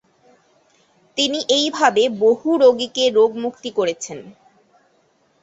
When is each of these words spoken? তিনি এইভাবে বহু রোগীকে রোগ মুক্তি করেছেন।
তিনি 1.17 1.39
এইভাবে 1.57 2.03
বহু 2.21 2.49
রোগীকে 2.63 3.03
রোগ 3.09 3.31
মুক্তি 3.43 3.69
করেছেন। 3.77 4.19